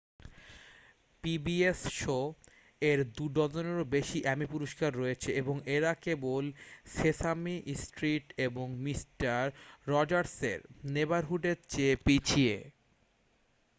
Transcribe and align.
pbs 1.23 1.65
শো-এর 1.99 2.99
দু-ডজনেরও 3.15 3.85
বেশি 3.95 4.17
এ্যামি 4.21 4.47
পুরষ্কার 4.51 4.91
রয়েছে 4.95 5.29
এবং 5.41 5.55
এরা 5.75 5.91
কেবল 6.03 6.43
সেসামি 6.93 7.55
স্ট্রিট 7.81 8.25
এবং 8.47 8.67
মিস্টার 8.85 9.41
রজার্সের 9.87 10.59
নেবারহুডের 10.93 11.57
চেয়ে 11.69 11.95
পিছিয়ে 12.05 12.55